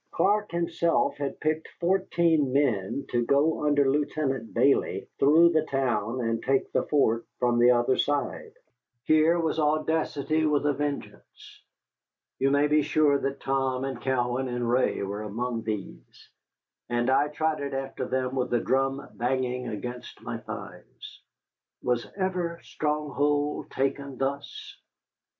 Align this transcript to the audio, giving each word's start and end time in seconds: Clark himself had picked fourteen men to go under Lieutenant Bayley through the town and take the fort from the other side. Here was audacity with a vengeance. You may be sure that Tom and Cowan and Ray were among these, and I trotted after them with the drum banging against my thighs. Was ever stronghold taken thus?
Clark 0.09 0.49
himself 0.51 1.17
had 1.17 1.39
picked 1.39 1.67
fourteen 1.79 2.51
men 2.51 3.05
to 3.11 3.23
go 3.23 3.67
under 3.67 3.87
Lieutenant 3.87 4.51
Bayley 4.51 5.07
through 5.19 5.49
the 5.49 5.61
town 5.61 6.21
and 6.21 6.41
take 6.41 6.71
the 6.71 6.87
fort 6.87 7.27
from 7.37 7.59
the 7.59 7.69
other 7.69 7.95
side. 7.97 8.53
Here 9.03 9.39
was 9.39 9.59
audacity 9.59 10.43
with 10.47 10.65
a 10.65 10.73
vengeance. 10.73 11.61
You 12.39 12.49
may 12.49 12.65
be 12.65 12.81
sure 12.81 13.19
that 13.19 13.41
Tom 13.41 13.83
and 13.85 14.01
Cowan 14.01 14.47
and 14.47 14.67
Ray 14.67 15.03
were 15.03 15.21
among 15.21 15.61
these, 15.65 16.31
and 16.89 17.07
I 17.07 17.27
trotted 17.27 17.75
after 17.75 18.07
them 18.07 18.33
with 18.35 18.49
the 18.49 18.59
drum 18.59 19.07
banging 19.13 19.67
against 19.67 20.19
my 20.23 20.39
thighs. 20.39 21.21
Was 21.83 22.07
ever 22.17 22.59
stronghold 22.63 23.69
taken 23.69 24.17
thus? 24.17 24.81